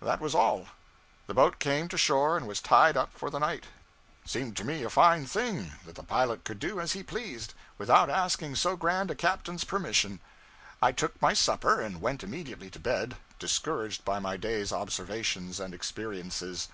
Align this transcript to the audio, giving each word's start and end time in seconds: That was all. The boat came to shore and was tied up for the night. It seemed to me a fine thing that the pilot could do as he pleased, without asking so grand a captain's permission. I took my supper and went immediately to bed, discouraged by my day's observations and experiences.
That 0.00 0.22
was 0.22 0.34
all. 0.34 0.68
The 1.26 1.34
boat 1.34 1.58
came 1.58 1.86
to 1.88 1.98
shore 1.98 2.38
and 2.38 2.46
was 2.48 2.62
tied 2.62 2.96
up 2.96 3.12
for 3.12 3.28
the 3.28 3.38
night. 3.38 3.64
It 4.24 4.30
seemed 4.30 4.56
to 4.56 4.64
me 4.64 4.82
a 4.82 4.88
fine 4.88 5.26
thing 5.26 5.72
that 5.84 5.96
the 5.96 6.02
pilot 6.02 6.44
could 6.44 6.58
do 6.58 6.80
as 6.80 6.92
he 6.94 7.02
pleased, 7.02 7.52
without 7.76 8.08
asking 8.08 8.56
so 8.56 8.74
grand 8.74 9.10
a 9.10 9.14
captain's 9.14 9.64
permission. 9.64 10.20
I 10.80 10.92
took 10.92 11.20
my 11.20 11.34
supper 11.34 11.78
and 11.78 12.00
went 12.00 12.24
immediately 12.24 12.70
to 12.70 12.78
bed, 12.80 13.18
discouraged 13.38 14.02
by 14.02 14.18
my 14.18 14.38
day's 14.38 14.72
observations 14.72 15.60
and 15.60 15.74
experiences. 15.74 16.68